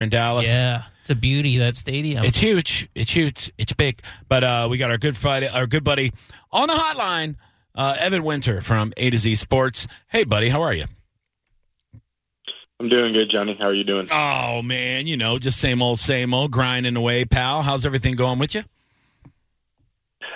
[0.00, 0.44] in Dallas.
[0.44, 2.24] Yeah, it's a beauty that stadium.
[2.24, 2.88] It's huge.
[2.94, 3.52] It's huge.
[3.58, 4.00] It's big.
[4.28, 6.12] But uh, we got our good Friday, our good buddy
[6.50, 7.36] on the hotline,
[7.74, 9.86] uh, Evan Winter from A to Z Sports.
[10.08, 10.84] Hey, buddy, how are you?
[12.78, 13.56] I'm doing good, Johnny.
[13.58, 14.06] How are you doing?
[14.10, 17.62] Oh man, you know, just same old, same old, grinding away, pal.
[17.62, 18.64] How's everything going with you?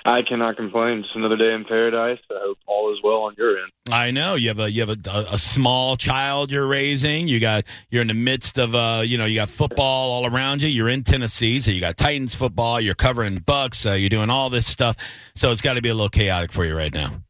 [0.04, 1.02] I cannot complain.
[1.02, 2.18] Just another day in paradise.
[2.30, 3.70] I hope all is well on your end.
[3.90, 7.28] I know you have a you have a, a, a small child you're raising.
[7.28, 10.62] You got you're in the midst of uh you know you got football all around
[10.62, 10.68] you.
[10.68, 12.80] You're in Tennessee, so you got Titans football.
[12.80, 13.88] You're covering Bucs.
[13.88, 14.96] Uh, you're doing all this stuff,
[15.34, 17.22] so it's got to be a little chaotic for you right now.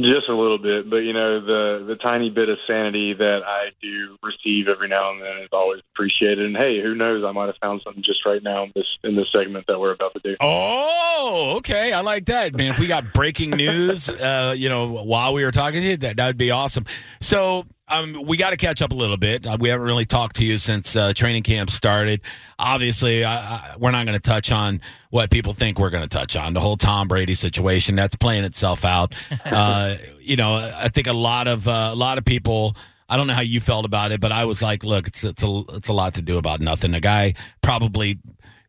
[0.00, 3.72] Just a little bit, but you know the the tiny bit of sanity that I
[3.82, 6.46] do receive every now and then is always appreciated.
[6.46, 7.22] And hey, who knows?
[7.26, 9.92] I might have found something just right now in this in this segment that we're
[9.92, 10.34] about to do.
[10.40, 12.70] Oh, okay, I like that, man.
[12.70, 16.16] If we got breaking news, uh, you know, while we were talking to you, that
[16.16, 16.86] that would be awesome.
[17.20, 19.46] So um, we got to catch up a little bit.
[19.46, 22.20] Uh, we haven't really talked to you since uh, training camp started.
[22.58, 24.80] Obviously, I, I, we're not going to touch on
[25.10, 26.54] what people think we're going to touch on.
[26.54, 29.14] The whole Tom Brady situation that's playing itself out.
[29.44, 32.76] uh, you know, I think a lot of uh, a lot of people.
[33.08, 35.42] I don't know how you felt about it, but I was like, look, it's it's
[35.42, 36.92] a it's a lot to do about nothing.
[36.92, 38.18] The guy probably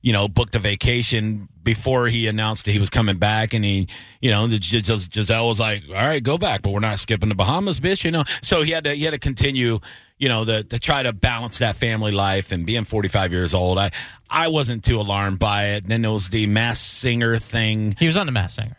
[0.03, 3.87] you know, booked a vacation before he announced that he was coming back, and he,
[4.21, 7.35] you know, the Gisele was like, "All right, go back, but we're not skipping the
[7.35, 8.25] Bahamas, bitch," you know.
[8.41, 9.79] So he had to he had to continue,
[10.19, 13.79] you know, the, to try to balance that family life and being 45 years old.
[13.79, 13.91] I
[14.29, 15.83] I wasn't too alarmed by it.
[15.83, 17.95] And then there was the Masked Singer thing.
[17.97, 18.77] He was on the Masked Singer.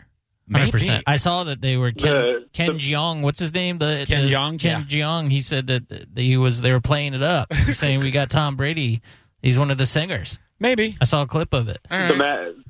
[0.52, 1.04] Hundred percent.
[1.06, 3.22] I saw that they were Ken, The- Ken the- Jeong.
[3.22, 3.78] What's his name?
[3.78, 4.60] The Ken the- Jeong?
[4.60, 5.06] Ken Yeah.
[5.06, 5.30] Jeong.
[5.30, 6.60] He said that that he was.
[6.60, 9.00] They were playing it up, saying we got Tom Brady.
[9.40, 10.38] He's one of the singers.
[10.60, 10.96] Maybe.
[11.00, 11.78] I saw a clip of it.
[11.90, 12.18] All The right.
[12.56, 12.60] ma-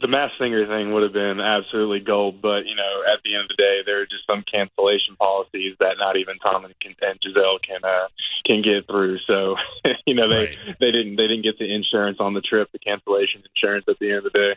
[0.00, 3.42] the masked singer thing would have been absolutely gold, but you know, at the end
[3.42, 7.20] of the day, there are just some cancellation policies that not even Tom and, and
[7.20, 8.06] Gisele can uh,
[8.46, 9.18] can get through.
[9.26, 9.56] So,
[10.06, 10.56] you know, they Right.
[10.78, 14.08] they didn't they didn't get the insurance on the trip, the cancellation insurance at the
[14.12, 14.54] end of the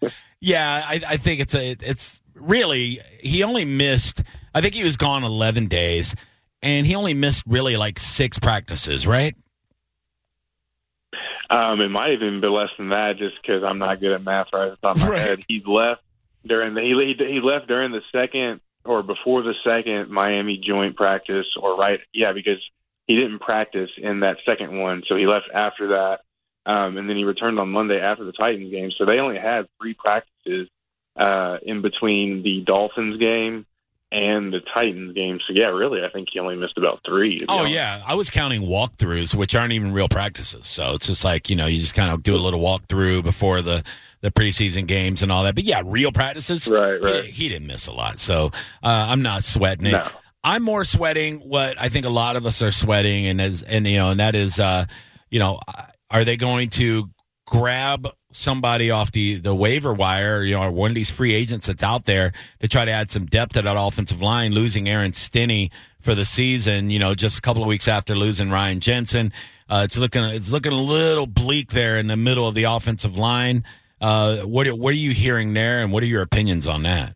[0.00, 0.10] day.
[0.40, 4.22] Yeah, I, I think it's a it's really he only missed.
[4.54, 6.14] I think he was gone 11 days,
[6.62, 9.34] and he only missed really like six practices, right?
[11.50, 14.48] Um, it might even be less than that, just because I'm not good at math
[14.52, 15.20] right off the top of my Right.
[15.20, 15.44] head.
[15.48, 16.02] He left
[16.46, 21.46] during the he he left during the second or before the second Miami joint practice,
[21.60, 22.58] or right, yeah, because
[23.06, 26.20] he didn't practice in that second one, so he left after that,
[26.70, 28.90] um, and then he returned on Monday after the Titans game.
[28.96, 30.68] So they only had three practices
[31.16, 33.66] uh, in between the Dolphins game
[34.14, 35.40] and the Titans game.
[35.46, 37.40] So yeah, really, I think he only missed about three.
[37.48, 37.74] Oh honest.
[37.74, 40.66] yeah, I was counting walkthroughs, which aren't even real practices.
[40.66, 43.60] So it's just like you know, you just kind of do a little walkthrough before
[43.60, 43.82] the
[44.20, 45.54] the preseason games and all that.
[45.56, 46.68] But yeah, real practices.
[46.68, 47.24] Right, He, right.
[47.24, 48.46] he didn't miss a lot, so
[48.82, 49.92] uh, I'm not sweating it.
[49.92, 50.08] No.
[50.44, 53.86] I'm more sweating what I think a lot of us are sweating, and as and
[53.86, 54.84] you know, and that is, uh,
[55.30, 55.58] you know,
[56.10, 57.10] are they going to
[57.46, 61.82] grab somebody off the the waiver wire, you know, one of these free agents that's
[61.82, 65.70] out there to try to add some depth to that offensive line, losing Aaron Stinnie
[66.00, 69.32] for the season, you know, just a couple of weeks after losing Ryan Jensen.
[69.68, 73.16] Uh, it's looking it's looking a little bleak there in the middle of the offensive
[73.16, 73.64] line.
[74.00, 77.14] Uh, what what are you hearing there, and what are your opinions on that?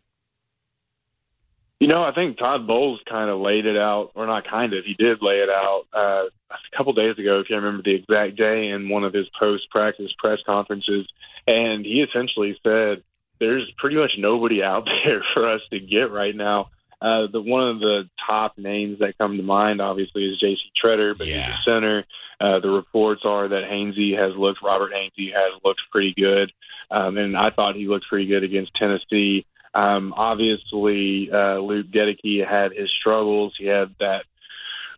[1.79, 4.83] You know, I think Todd Bowles kind of laid it out, or not kind of,
[4.83, 8.35] he did lay it out uh, a couple days ago, if you remember the exact
[8.35, 11.07] day, in one of his post practice press conferences.
[11.47, 13.01] And he essentially said,
[13.39, 16.69] there's pretty much nobody out there for us to get right now.
[17.01, 20.59] Uh, the one of the top names that come to mind, obviously, is J.C.
[20.77, 21.45] Tretter, but Yeah.
[21.45, 22.05] he's a center.
[22.41, 26.51] Uh, the reports are that Hainsey has looked, Robert Hainsey has looked pretty good,
[26.91, 29.45] um, and I thought he looked pretty good against Tennessee.
[29.73, 33.53] Um, obviously, uh, Luke Goedeke had his struggles.
[33.57, 34.25] He had that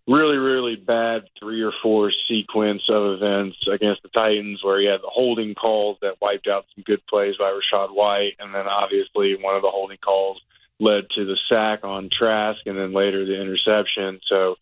[0.07, 5.01] really, really bad three or four sequence of events against the Titans where he had
[5.01, 9.35] the holding calls that wiped out some good plays by Rachaad White, and then obviously
[9.35, 10.41] one of the holding calls
[10.79, 14.19] led to the sack on Trask, and then later the interception.
[14.27, 14.55] So,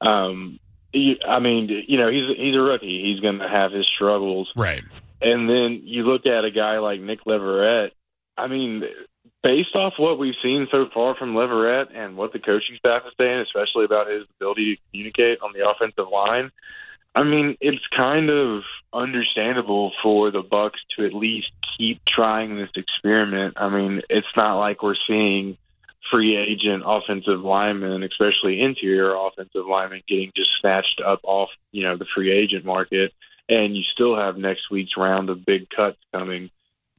[0.00, 0.58] um,
[0.92, 3.02] he, I mean, you know, he's he's a rookie.
[3.02, 4.50] He's going to have his struggles.
[4.56, 4.82] Right.
[5.22, 7.92] And then you look at a guy like Nick Leverett.
[8.36, 8.82] I mean,
[9.42, 13.12] based off what we've seen so far from Leverett and what the coaching staff is
[13.18, 16.50] saying, especially about his ability to communicate on the offensive line,
[17.14, 22.70] I mean, it's kind of understandable for the Bucs to at least keep trying this
[22.76, 23.54] experiment.
[23.56, 25.56] I mean, it's not like we're seeing
[26.10, 31.96] free agent offensive linemen, especially interior offensive linemen, getting just snatched up off, you know,
[31.96, 33.12] the free agent market.
[33.48, 36.50] And you still have next week's round of big cuts coming.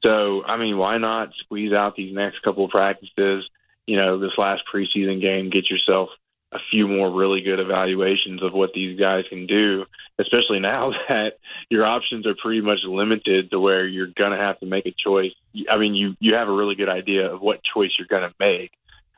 [0.04, 3.50] So, I mean, why not squeeze out these next couple of practices?
[3.86, 6.10] You know, this last preseason game, get yourself
[6.54, 9.86] a few more really good evaluations of what these guys can do,
[10.20, 11.40] especially now that
[11.70, 14.92] your options are pretty much limited to where you're going to have to make a
[14.92, 15.32] choice.
[15.70, 18.36] I mean, you you have a really good idea of what choice you're going to
[18.40, 18.72] make.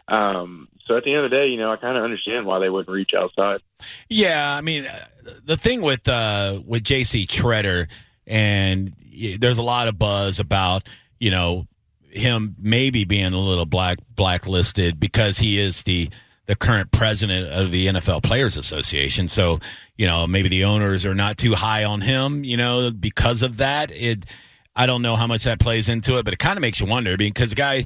[0.08, 2.60] Um, so at the end of the day, you know, I kind of understand why
[2.60, 3.62] they wouldn't reach outside.
[4.10, 5.06] Yeah, I mean, uh,
[5.46, 7.26] the thing with uh, with J.C.
[7.26, 7.88] Tretter,
[8.28, 8.94] and
[9.38, 10.84] there's a lot of buzz about
[11.20, 11.68] you know
[12.10, 16.10] him maybe being a little black blacklisted because he is the
[16.46, 19.30] the current president of the NFL Players Association.
[19.30, 19.60] So,
[19.96, 23.58] you know, maybe the owners are not too high on him, you know, because of
[23.58, 23.92] that.
[23.92, 24.26] It
[24.76, 26.86] I don't know how much that plays into it, but it kind of makes you
[26.86, 27.86] wonder because the guy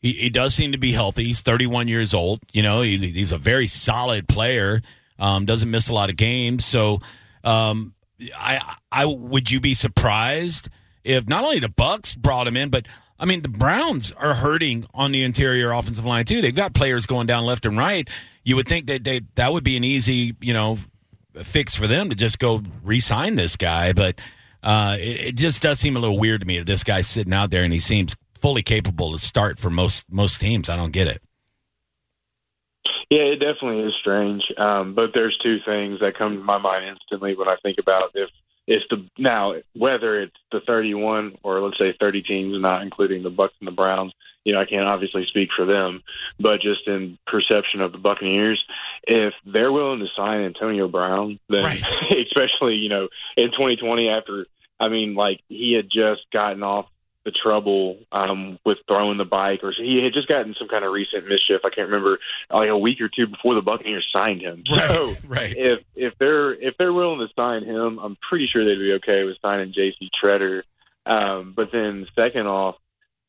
[0.00, 1.24] he, he does seem to be healthy.
[1.24, 2.40] He's 31 years old.
[2.52, 4.82] You know, he, he's a very solid player.
[5.18, 6.64] Um, doesn't miss a lot of games.
[6.64, 7.00] So,
[7.42, 7.94] um,
[8.36, 10.68] I I would you be surprised
[11.04, 12.86] if not only the Bucs brought him in, but
[13.18, 16.42] I mean, the Browns are hurting on the interior offensive line too.
[16.42, 18.08] They've got players going down left and right.
[18.44, 20.78] You would think that they, that would be an easy, you know,
[21.42, 24.20] fix for them to just go re-sign this guy, but
[24.62, 27.32] uh, it, it, just does seem a little weird to me that this guy's sitting
[27.32, 30.68] out there and he seems fully capable to start for most most teams.
[30.68, 31.22] I don't get it.
[33.10, 34.44] Yeah, it definitely is strange.
[34.56, 38.10] Um, but there's two things that come to my mind instantly when I think about
[38.14, 38.30] if
[38.66, 43.30] it's the now whether it's the 31 or let's say 30 teams, not including the
[43.30, 44.12] Bucs and the Browns.
[44.44, 46.04] You know, I can't obviously speak for them,
[46.38, 48.64] but just in perception of the Buccaneers,
[49.02, 51.82] if they're willing to sign Antonio Brown, then right.
[52.10, 54.46] especially you know in 2020 after
[54.78, 56.86] I mean, like he had just gotten off
[57.26, 60.92] the trouble um, with throwing the bike, or he had just gotten some kind of
[60.92, 61.60] recent mischief.
[61.64, 62.20] I can't remember,
[62.50, 64.62] like a week or two before the Buccaneers signed him.
[64.70, 65.54] Right, so right.
[65.54, 69.24] If if they're if they're willing to sign him, I'm pretty sure they'd be okay
[69.24, 70.08] with signing J.C.
[70.22, 70.62] Tretter.
[71.04, 72.76] Um, but then second off,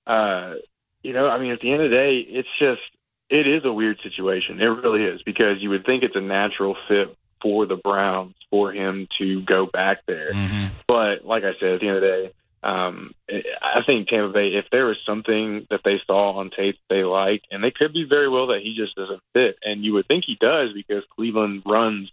[0.05, 0.53] uh,
[1.01, 2.81] you know, I mean, at the end of the day, it's just
[3.29, 4.61] it is a weird situation.
[4.61, 8.71] It really is because you would think it's a natural fit for the Browns for
[8.71, 10.33] him to go back there.
[10.33, 10.67] Mm-hmm.
[10.87, 12.31] But like I said, at the end of the day,
[12.67, 17.03] um, I think Tampa Bay, if there was something that they saw on tape they
[17.03, 20.05] liked, and they could be very well that he just doesn't fit, and you would
[20.09, 22.11] think he does because Cleveland runs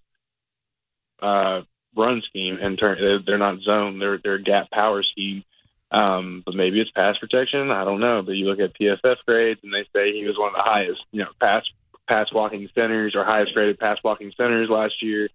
[1.20, 1.62] uh,
[1.96, 5.42] run scheme and turn they're not zone, they're they're gap power scheme.
[5.90, 7.72] Um, but maybe it's pass protection.
[7.72, 8.22] I don't know.
[8.22, 11.00] But you look at PFF grades, and they say he was one of the highest,
[11.10, 11.64] you know, pass
[12.06, 15.28] pass blocking centers or highest graded pass blocking centers last year.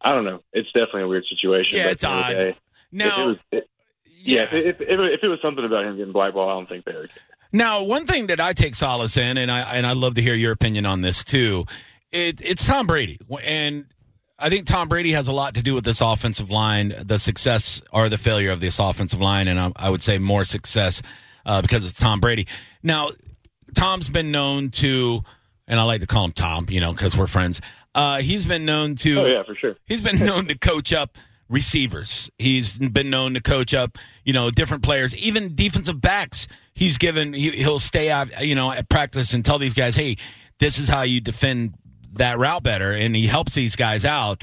[0.00, 0.42] I don't know.
[0.54, 1.76] It's definitely a weird situation.
[1.76, 2.56] Yeah, it's odd.
[2.92, 3.68] Now, it, it,
[4.24, 6.92] yeah, if, if, if, it was something about him getting blackballed, I don't think they
[6.92, 7.10] would.
[7.52, 10.34] Now, one thing that I take solace in, and I and I love to hear
[10.34, 11.66] your opinion on this too,
[12.10, 13.86] it, it's Tom Brady, and
[14.38, 17.80] I think Tom Brady has a lot to do with this offensive line, the success
[17.92, 21.02] or the failure of this offensive line, and I, I would say more success
[21.46, 22.46] uh, because it's Tom Brady.
[22.82, 23.10] Now,
[23.74, 25.22] Tom's been known to,
[25.68, 27.60] and I like to call him Tom, you know, because we're friends.
[27.94, 29.20] Uh, he's been known to.
[29.20, 29.76] Oh yeah, for sure.
[29.84, 31.16] He's been known to coach up
[31.48, 32.30] receivers.
[32.38, 36.46] He's been known to coach up, you know, different players, even defensive backs.
[36.74, 40.16] He's given he, will stay out, you know, at practice and tell these guys, "Hey,
[40.58, 41.74] this is how you defend
[42.14, 44.42] that route better," and he helps these guys out.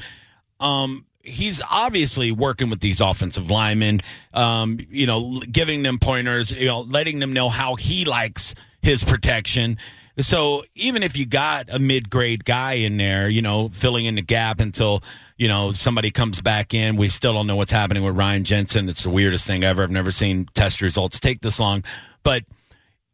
[0.60, 4.00] Um, he's obviously working with these offensive linemen,
[4.34, 9.04] um, you know, giving them pointers, you know, letting them know how he likes his
[9.04, 9.78] protection.
[10.20, 14.16] So even if you got a mid grade guy in there, you know, filling in
[14.16, 15.02] the gap until
[15.42, 16.94] you know, somebody comes back in.
[16.94, 18.88] We still don't know what's happening with Ryan Jensen.
[18.88, 19.82] It's the weirdest thing ever.
[19.82, 21.82] I've never seen test results take this long.
[22.22, 22.44] But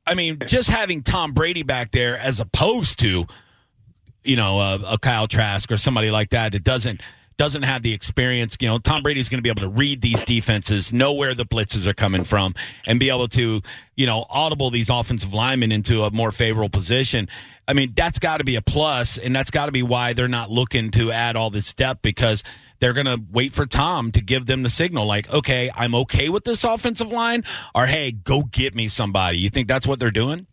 [0.06, 3.24] I mean, just having Tom Brady back there as opposed to,
[4.24, 7.00] you know, a, a Kyle Trask or somebody like that, it doesn't
[7.38, 8.56] doesn't have the experience.
[8.60, 11.46] You know, Tom Brady's going to be able to read these defenses, know where the
[11.46, 12.54] blitzes are coming from,
[12.86, 13.62] and be able to,
[13.96, 17.28] you know, audible these offensive linemen into a more favorable position.
[17.66, 20.28] I mean, that's got to be a plus, and that's got to be why they're
[20.28, 22.42] not looking to add all this depth because
[22.80, 26.28] they're going to wait for Tom to give them the signal like, okay, I'm okay
[26.28, 29.38] with this offensive line, or hey, go get me somebody.
[29.38, 30.46] You think that's what they're doing?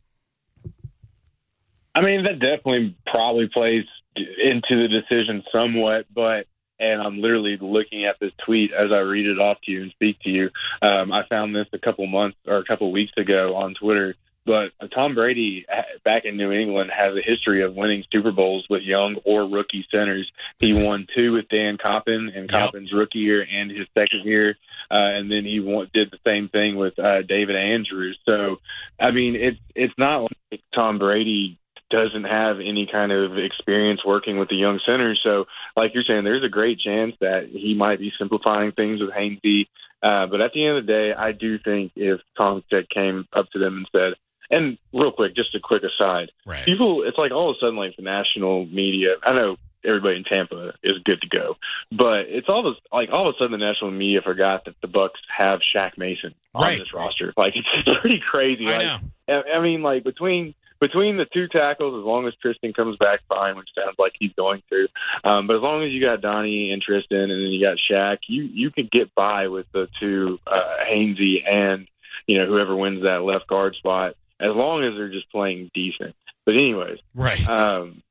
[1.96, 6.46] I mean, that definitely probably plays into the decision somewhat, but
[6.79, 9.91] and I'm literally looking at this tweet as I read it off to you and
[9.91, 10.50] speak to you.
[10.82, 14.15] Um, I found this a couple months or a couple weeks ago on Twitter.
[14.46, 15.65] But Tom Brady
[16.03, 19.88] back in New England has a history of winning Super Bowls with young or rookie
[19.89, 20.32] centers.
[20.60, 23.00] He won two with Dan Koppen in Koppen's yep.
[23.00, 24.55] rookie year and his second year,
[24.91, 28.20] uh, and then he won, did the same thing with uh, David Andrews.
[28.24, 28.58] So,
[29.00, 31.58] I mean, it's it's not like Tom Brady
[31.89, 35.20] doesn't have any kind of experience working with the young centers.
[35.24, 35.46] So,
[35.77, 39.68] like you're saying, there's a great chance that he might be simplifying things with Hainsey.
[40.04, 43.27] Uh, but at the end of the day, I do think if Tom Stick came
[43.34, 44.13] up to them and said,
[44.51, 46.65] And real quick, just a quick aside, Right.
[46.65, 49.15] people, it's like all of a sudden, like the national media.
[49.24, 51.56] I know everybody in Tampa is good to go,
[51.92, 54.75] but it's all of a, like all of a sudden the national media forgot that
[54.82, 56.80] the Bucs have Shaq Mason on Right.
[56.80, 57.34] this roster.
[57.38, 57.68] Like it's
[58.01, 58.68] pretty crazy.
[58.68, 59.44] I like, know.
[59.54, 63.58] I mean, like between between the two tackles, as long as Tristan comes back fine,
[63.58, 64.88] which sounds like he's going to,
[65.24, 68.20] um, but as long as you got Donnie and Tristan, and then you got Shaq,
[68.27, 71.88] you you could get by with the two uh, Hainsey and
[72.27, 76.15] you know whoever wins that left guard spot, as long as they're just playing decent.
[76.46, 77.48] But anyways, Right.
[77.50, 78.01] um,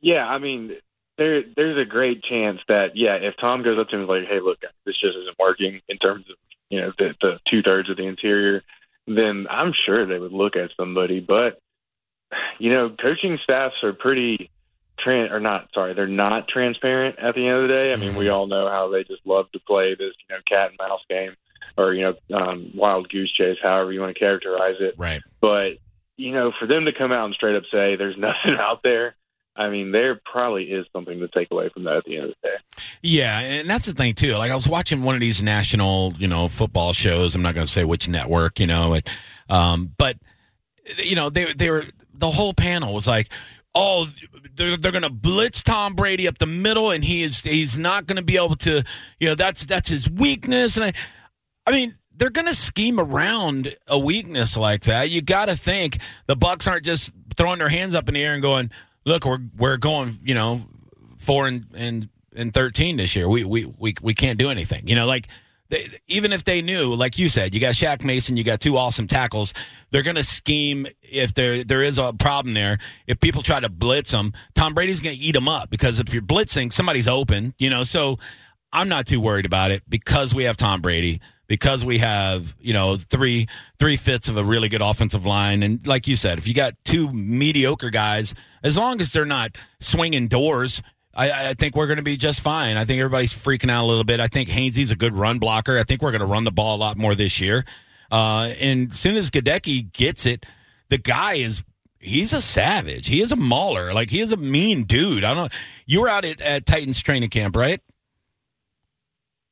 [0.00, 0.76] yeah, I mean,
[1.16, 4.22] there there's a great chance that yeah, if Tom goes up to him and is
[4.22, 6.36] like, hey, look, this just isn't working in terms of
[6.70, 8.62] you know the, the two thirds of the interior,
[9.06, 11.20] then I'm sure they would look at somebody.
[11.20, 11.58] But
[12.58, 14.50] you know, coaching staffs are pretty.
[15.06, 18.16] Tran- or not sorry they're not transparent at the end of the day i mean
[18.16, 21.02] we all know how they just love to play this you know cat and mouse
[21.08, 21.36] game
[21.76, 25.22] or you know um, wild goose chase however you want to characterize it right.
[25.40, 25.74] but
[26.18, 29.14] you know, for them to come out and straight up say there's nothing out there,
[29.56, 32.34] I mean, there probably is something to take away from that at the end of
[32.42, 32.82] the day.
[33.02, 34.34] Yeah, and that's the thing too.
[34.34, 37.34] Like I was watching one of these national, you know, football shows.
[37.34, 39.08] I'm not going to say which network, you know, it,
[39.48, 40.16] um, but
[40.98, 41.84] you know, they they were
[42.18, 43.28] the whole panel was like,
[43.74, 44.08] "Oh,
[44.56, 48.06] they're they're going to blitz Tom Brady up the middle, and he is he's not
[48.06, 48.82] going to be able to,
[49.20, 50.92] you know, that's that's his weakness." And I,
[51.66, 55.10] I mean, they're going to scheme around a weakness like that.
[55.10, 58.32] You got to think the Bucs aren't just throwing their hands up in the air
[58.34, 58.70] and going,
[59.04, 60.62] "Look, we're we're going, you know,
[61.18, 63.28] four and and and thirteen this year.
[63.28, 65.28] We we we we can't do anything." You know, like
[65.70, 68.76] they, even if they knew, like you said, you got Shaq Mason, you got two
[68.76, 69.52] awesome tackles.
[69.90, 72.78] They're going to scheme if there there is a problem there.
[73.06, 76.12] If people try to blitz them, Tom Brady's going to eat them up because if
[76.12, 77.54] you're blitzing, somebody's open.
[77.58, 78.18] You know, so
[78.72, 81.20] I'm not too worried about it because we have Tom Brady.
[81.46, 83.48] Because we have, you know, three
[83.78, 86.74] three fifths of a really good offensive line, and like you said, if you got
[86.84, 90.82] two mediocre guys, as long as they're not swinging doors,
[91.18, 92.76] I, I think we're going to be just fine.
[92.76, 94.20] I think everybody's freaking out a little bit.
[94.20, 95.76] I think Hainsey's a good run blocker.
[95.76, 97.64] I think we're going to run the ball a lot more this year.
[98.10, 100.46] Uh, and as soon as Goedeke gets it,
[100.90, 101.64] the guy is
[101.98, 103.08] he's a savage.
[103.08, 103.92] He is a mauler.
[103.92, 105.24] Like he is a mean dude.
[105.24, 105.52] I don't.
[105.86, 107.80] You were out at, at Titans training camp, right?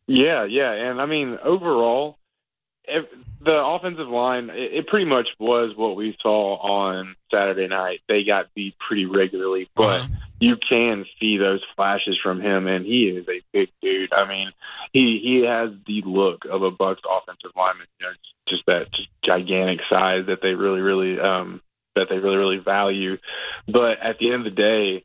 [0.06, 2.16] Yeah, yeah, and I mean overall,
[2.88, 3.06] if
[3.44, 8.00] the offensive line it, it pretty much was what we saw on Saturday night.
[8.08, 10.08] They got beat pretty regularly, but Uh-huh.
[10.40, 14.12] you can see those flashes from him, and he is a big dude.
[14.12, 14.50] I mean,
[14.92, 17.86] he he has the look of a Bucs offensive lineman.
[18.00, 18.12] You know,
[18.48, 21.60] just that just gigantic size that they really, really, um,
[21.94, 23.18] that they really, really value.
[23.66, 25.04] But at the end of the day,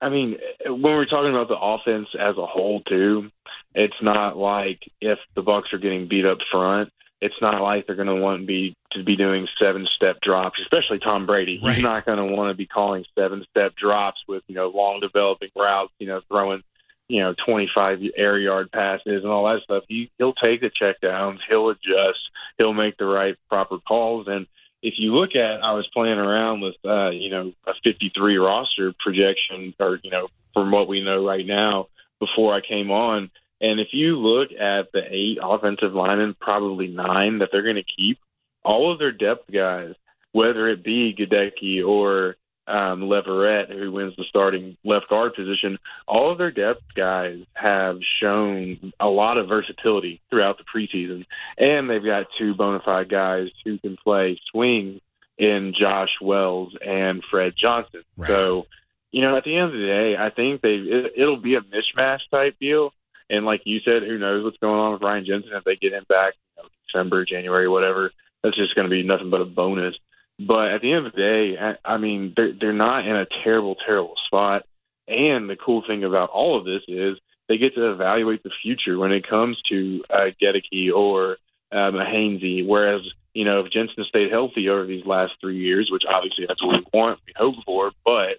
[0.00, 3.30] I mean, when we're talking about the offense as a whole, too,
[3.74, 6.92] it's not like if the Bucs are getting beat up front.
[7.20, 10.60] It's not like they're going to want to be to be doing seven step drops,
[10.62, 11.60] especially Tom Brady.
[11.62, 11.74] Right.
[11.74, 15.00] He's not going to want to be calling seven step drops with you know long
[15.00, 16.62] developing routes, you know throwing
[17.08, 19.84] you know 25 air yard passes and all that stuff.
[19.88, 22.20] He he'll take the check downs, he'll adjust,
[22.56, 24.28] he'll make the right proper calls.
[24.28, 24.46] And
[24.82, 28.94] if you look at, I was playing around with uh, you know a 53 roster
[28.98, 31.88] projection, or you know from what we know right now
[32.20, 33.30] before I came on.
[33.60, 37.82] And if you look at the eight offensive linemen, probably nine that they're going to
[37.82, 38.18] keep,
[38.64, 39.94] all of their depth guys,
[40.32, 42.36] whether it be Goedeke or
[42.68, 47.98] um, Leverett, who wins the starting left guard position, all of their depth guys have
[48.20, 51.24] shown a lot of versatility throughout the preseason.
[51.56, 55.00] And they've got two bona fide guys who can play swing
[55.38, 58.02] in Josh Wells and Fred Johnson.
[58.16, 58.28] Right.
[58.28, 58.66] So,
[59.12, 61.60] you know, at the end of the day, I think they it, it'll be a
[61.62, 62.92] mismatch type deal.
[63.30, 65.92] And like you said, who knows what's going on with Ryan Jensen if they get
[65.92, 68.12] him back, you know, December, January, whatever.
[68.42, 69.94] That's just going to be nothing but a bonus.
[70.38, 73.26] But at the end of the day, I, I mean, they're they're not in a
[73.42, 74.64] terrible, terrible spot.
[75.08, 77.18] And the cool thing about all of this is
[77.48, 81.38] they get to evaluate the future when it comes to uh, Goedeke or
[81.72, 82.64] um, a Hainsey.
[82.66, 83.02] Whereas,
[83.34, 86.76] you know, if Jensen stayed healthy over these last three years, which obviously that's what
[86.76, 88.38] we want, we hope for, but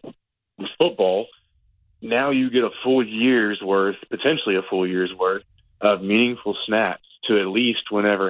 [0.58, 1.27] with football,
[2.01, 5.44] now you get a full year's worth, potentially a full year's worth
[5.82, 8.27] of meaningful snaps to at least whenever